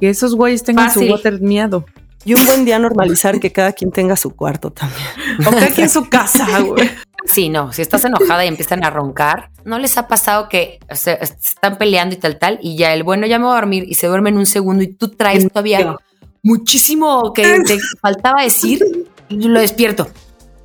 [0.00, 1.06] Que esos güeyes tengan Fácil.
[1.06, 1.84] su water miado.
[2.26, 5.06] Y un buen día normalizar que cada quien tenga su cuarto también.
[5.46, 6.90] O cada quien su casa, güey.
[7.24, 10.94] Sí, no, si estás enojada y empiezan a roncar, ¿no les ha pasado que o
[10.94, 13.84] se están peleando y tal, tal, y ya el bueno ya me voy a dormir
[13.88, 15.96] y se duerme en un segundo y tú traes todavía
[16.42, 18.84] muchísimo que te faltaba decir,
[19.28, 20.08] y lo despierto.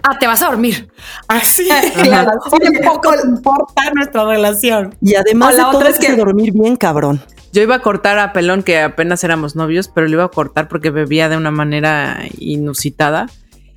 [0.04, 0.92] Ah, te vas a dormir.
[1.28, 1.68] Así,
[2.04, 4.96] claro, de poco importa nuestra relación.
[5.02, 7.22] Y además de la todo otra es que- dormir bien cabrón.
[7.54, 10.68] Yo iba a cortar a Pelón, que apenas éramos novios, pero lo iba a cortar
[10.68, 13.28] porque bebía de una manera inusitada.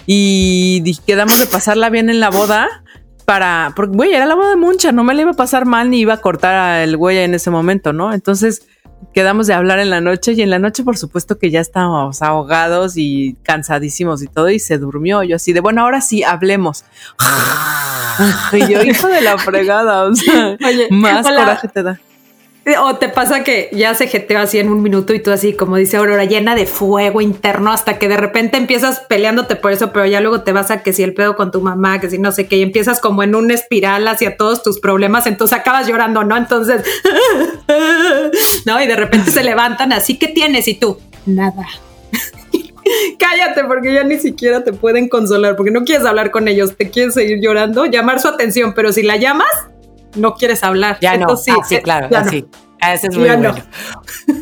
[0.07, 2.69] Y quedamos de pasarla bien en la boda
[3.25, 3.73] para.
[3.75, 6.01] Porque, güey, era la boda de Muncha, no me la iba a pasar mal ni
[6.01, 8.13] iba a cortar al güey en ese momento, ¿no?
[8.13, 8.67] Entonces
[9.13, 12.23] quedamos de hablar en la noche y en la noche, por supuesto, que ya estábamos
[12.23, 15.23] ahogados y cansadísimos y todo, y se durmió.
[15.23, 16.85] Yo así de, bueno, ahora sí, hablemos.
[18.53, 21.41] y yo, hijo de la fregada, o sea, Oye, más hola.
[21.41, 22.01] coraje te da.
[22.81, 25.77] O te pasa que ya se jeteó así en un minuto y tú así, como
[25.77, 30.07] dice Aurora, llena de fuego interno hasta que de repente empiezas peleándote por eso, pero
[30.07, 32.33] ya luego te vas a que si el pedo con tu mamá, que si no
[32.33, 36.25] sé qué, y empiezas como en una espiral hacia todos tus problemas, entonces acabas llorando,
[36.25, 36.39] ¿no?
[36.39, 36.83] Entonces,
[38.65, 38.83] ¿no?
[38.83, 40.67] Y de repente se levantan así, ¿qué tienes?
[40.67, 41.67] Y tú, nada.
[43.19, 46.89] Cállate porque ya ni siquiera te pueden consolar porque no quieres hablar con ellos, te
[46.89, 49.49] quieres seguir llorando, llamar su atención, pero si la llamas,
[50.15, 50.99] no quieres hablar.
[51.01, 52.27] Ya no, Entonces, ah, sí, claro, ya no.
[52.29, 52.47] así.
[52.81, 53.37] Ah, Ese es muy no.
[53.39, 53.55] bueno.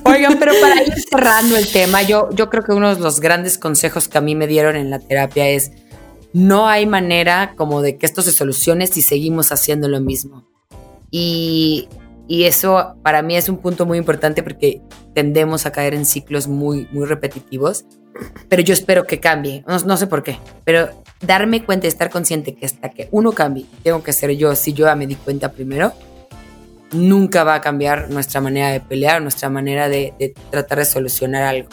[0.04, 3.56] Oigan, pero para ir cerrando el tema, yo, yo creo que uno de los grandes
[3.56, 5.70] consejos que a mí me dieron en la terapia es
[6.32, 10.48] no hay manera como de que esto se solucione si seguimos haciendo lo mismo.
[11.10, 11.88] Y,
[12.26, 14.80] y eso para mí es un punto muy importante porque
[15.14, 17.84] tendemos a caer en ciclos muy, muy repetitivos.
[18.48, 19.64] Pero yo espero que cambie.
[19.66, 20.38] No, sé por qué.
[20.64, 24.54] Pero darme cuenta y estar consciente que hasta que uno cambie, tengo que ser yo,
[24.54, 25.92] si yo ya me di cuenta primero,
[26.92, 31.68] nunca va a cambiar nuestra manera de pelear, nuestra manera de, tratar de solucionar algo.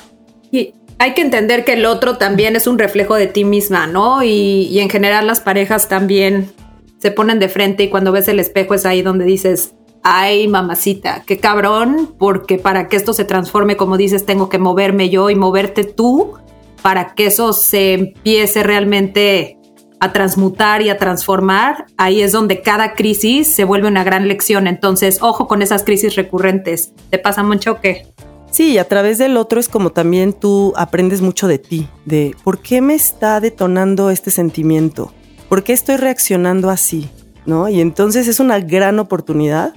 [0.51, 4.23] Y hay que entender que el otro también es un reflejo de ti misma, ¿no?
[4.23, 6.51] Y en general las parejas también
[6.99, 11.23] se ponen de frente y cuando ves el espejo es ahí donde dices, ay mamacita,
[11.25, 15.35] qué cabrón, porque para que esto se transforme, como dices, tengo que moverme yo y
[15.35, 16.37] moverte tú.
[16.81, 19.57] para que eso se empiece realmente
[19.99, 24.67] a transmutar y a transformar, ahí es donde cada crisis se vuelve una gran lección.
[24.67, 26.93] Entonces, ojo con esas crisis recurrentes.
[27.09, 28.07] ¿Te pasa mucho o qué?
[28.49, 32.59] Sí, a través del otro es como también tú aprendes mucho de ti, de por
[32.59, 35.11] qué me está detonando este sentimiento,
[35.49, 37.09] por qué estoy reaccionando así,
[37.45, 37.69] ¿no?
[37.69, 39.75] Y entonces es una gran oportunidad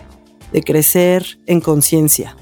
[0.53, 2.37] de crecer en conciencia.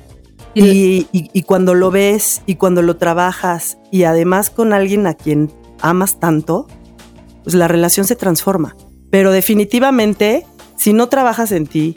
[0.52, 5.52] Y, y, cuando lo ves y cuando lo trabajas y además con alguien a quien
[5.80, 6.66] amas tanto,
[7.44, 8.76] pues la relación se transforma.
[9.10, 10.44] Pero definitivamente,
[10.76, 11.96] si no trabajas en ti,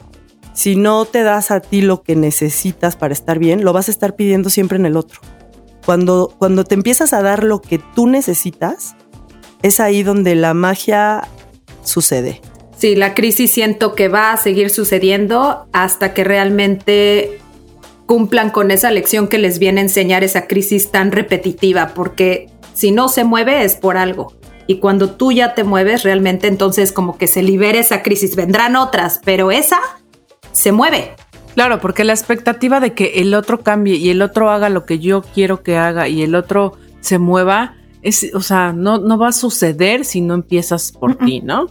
[0.52, 3.90] si no te das a ti lo que necesitas para estar bien, lo vas a
[3.90, 5.20] estar pidiendo siempre en el otro.
[5.84, 8.94] Cuando, cuando te empiezas a dar lo que tú necesitas,
[9.62, 11.26] es ahí donde la magia
[11.82, 12.40] sucede.
[12.76, 17.40] Sí, la crisis siento que va a seguir sucediendo hasta que realmente
[18.06, 22.90] cumplan con esa lección que les viene a enseñar esa crisis tan repetitiva, porque si
[22.90, 24.34] no se mueve es por algo.
[24.66, 28.34] Y cuando tú ya te mueves, realmente entonces como que se libera esa crisis.
[28.34, 29.78] Vendrán otras, pero esa
[30.52, 31.12] se mueve.
[31.54, 34.98] Claro, porque la expectativa de que el otro cambie y el otro haga lo que
[34.98, 39.28] yo quiero que haga y el otro se mueva, es, o sea, no, no va
[39.28, 41.68] a suceder si no empiezas por ti, ¿no?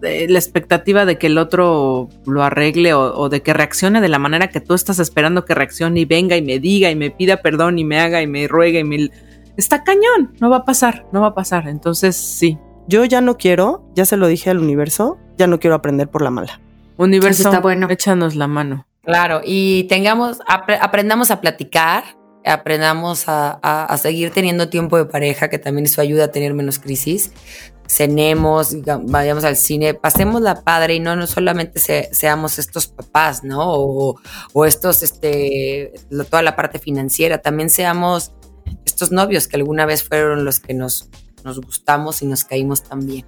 [0.00, 4.48] La expectativa de que el otro lo arregle o, de que reaccione de la manera
[4.48, 7.78] que tú estás esperando que reaccione y venga y me diga y me pida perdón
[7.78, 9.10] y me haga y me ruegue y me
[9.56, 11.68] está cañón, no va a pasar, no va a pasar.
[11.68, 12.58] Entonces, sí.
[12.88, 16.22] Yo ya no quiero, ya se lo dije al universo, ya no quiero aprender por
[16.22, 16.60] la mala.
[16.96, 17.88] Universo, está bueno.
[17.90, 18.86] échanos la mano.
[19.02, 22.02] Claro, y tengamos, aprendamos a platicar,
[22.46, 27.32] aprendamos a, seguir teniendo tiempo de pareja, que también eso ayuda a tener menos crisis.
[27.88, 31.78] Cenemos, vayamos al cine, pasemos la padre y no, no solamente
[32.12, 33.62] seamos estos papás, ¿no?
[33.62, 34.20] O,
[34.52, 35.92] o estos, este,
[36.30, 38.32] toda la parte financiera, también seamos
[38.84, 41.08] estos novios que alguna vez fueron los que nos,
[41.44, 43.24] nos gustamos y nos caímos también.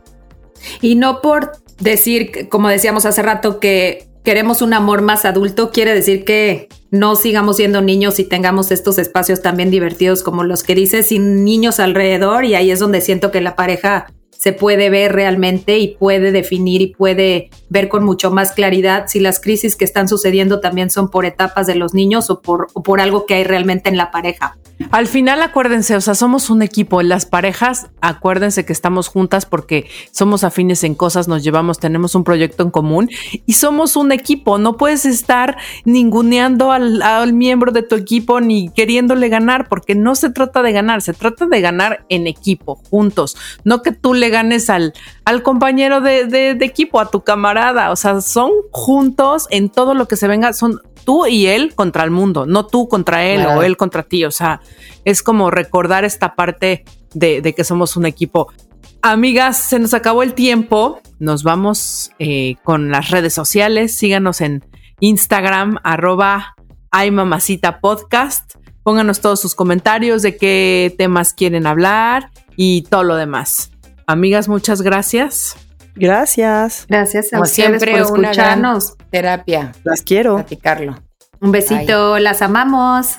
[0.81, 5.94] Y no por decir, como decíamos hace rato, que queremos un amor más adulto, quiere
[5.94, 10.74] decir que no sigamos siendo niños y tengamos estos espacios también divertidos como los que
[10.74, 15.12] dices, sin niños alrededor y ahí es donde siento que la pareja se puede ver
[15.12, 19.85] realmente y puede definir y puede ver con mucho más claridad si las crisis que
[19.85, 23.44] están sucediendo también son por etapas de los niños o por, por algo que hay
[23.44, 24.57] realmente en la pareja.
[24.92, 27.03] Al final acuérdense, o sea, somos un equipo.
[27.03, 32.22] Las parejas, acuérdense que estamos juntas porque somos afines en cosas, nos llevamos, tenemos un
[32.22, 33.11] proyecto en común
[33.44, 34.57] y somos un equipo.
[34.59, 40.14] No puedes estar ninguneando al, al miembro de tu equipo ni queriéndole ganar porque no
[40.14, 43.37] se trata de ganar, se trata de ganar en equipo, juntos.
[43.64, 44.92] No que tú le ganes al,
[45.24, 47.90] al compañero de, equipo, a tu camarada.
[47.90, 52.04] O sea, son juntos en todo lo que se venga, son tú y él contra
[52.04, 54.24] el mundo, no tú contra él o él contra ti.
[54.24, 54.60] O sea,
[55.04, 58.52] es como recordar esta parte de, que somos un equipo.
[59.00, 61.00] Amigas, se nos acabó el tiempo.
[61.18, 63.96] Nos vamos eh, con las redes sociales.
[63.96, 64.64] Síganos en
[65.00, 66.54] Instagram, arroba
[66.90, 68.54] Ay Mamacita Podcast.
[68.82, 73.70] Pónganos todos sus comentarios de qué temas quieren hablar y todo lo demás.
[74.09, 75.55] Amigas, muchas gracias.
[75.94, 76.87] Gracias.
[76.88, 78.94] Gracias a ustedes por escucharnos.
[79.11, 79.73] terapia.
[79.85, 80.37] Las quiero.
[80.37, 80.99] Platicarlo.
[81.42, 83.18] Un besito, las amamos.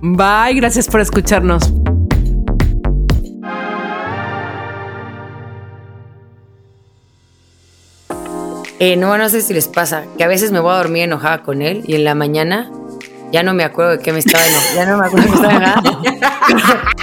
[0.00, 1.70] Bye, gracias por escucharnos.
[8.78, 11.42] Eh, no, no sé si les pasa, que a veces me voy a dormir enojada
[11.42, 12.72] con él y en la mañana
[13.32, 14.74] ya no me acuerdo de qué me estaba enojando.
[14.76, 16.00] Ya no me acuerdo de qué estaba enojando.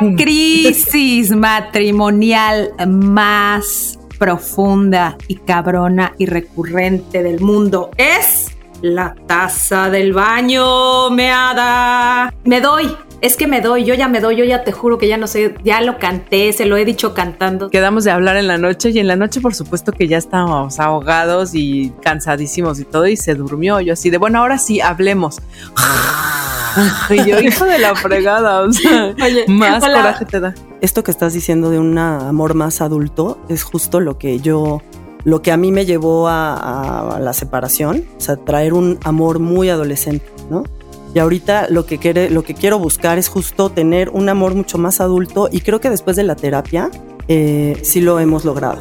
[0.00, 8.48] La crisis matrimonial más profunda y cabrona y recurrente del mundo es
[8.82, 12.32] la taza del baño meada.
[12.44, 15.06] Me doy es que me doy, yo ya me doy, yo ya te juro que
[15.06, 17.68] ya no sé, ya lo canté, se lo he dicho cantando.
[17.68, 20.80] Quedamos de hablar en la noche y en la noche por supuesto que ya estábamos
[20.80, 23.80] ahogados y cansadísimos y todo y se durmió.
[23.80, 25.40] Yo así de, bueno, ahora sí, hablemos.
[27.10, 29.14] y yo, hijo de la fregada, o sea,
[29.48, 30.54] más coraje te da.
[30.80, 34.80] Esto que estás diciendo de un amor más adulto es justo lo que yo
[35.24, 39.38] lo que a mí me llevó a, a, la separación, o sea, traer un amor
[39.38, 40.64] muy adolescente, ¿no?
[41.14, 44.78] Y ahorita lo que, quiere, lo que quiero buscar es justo tener un amor mucho
[44.78, 46.90] más adulto y creo que después de la terapia
[47.26, 48.80] eh, sí lo hemos logrado.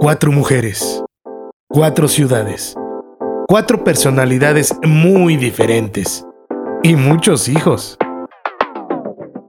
[0.00, 1.04] Cuatro mujeres,
[1.68, 2.74] cuatro ciudades,
[3.48, 6.24] cuatro personalidades muy diferentes
[6.82, 7.96] y muchos hijos.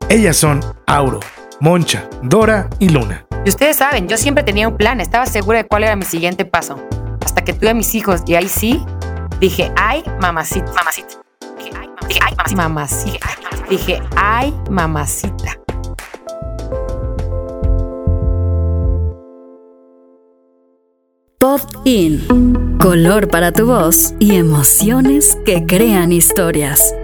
[0.10, 1.20] Ellas son Auro,
[1.60, 3.26] Moncha, Dora y Luna.
[3.46, 6.46] Y ustedes saben, yo siempre tenía un plan, estaba segura de cuál era mi siguiente
[6.46, 6.78] paso.
[7.24, 8.84] Hasta que tuve a mis hijos y ahí sí
[9.40, 11.20] dije, ay, mamacita, mamacita.
[12.08, 13.30] Dije, ay, mamacita.
[13.70, 15.60] Dije, ay, mamacita.
[21.40, 22.78] Pod In.
[22.80, 26.96] Color para tu voz y emociones que crean historias.